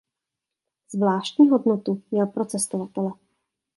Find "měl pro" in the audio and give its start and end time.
2.11-2.45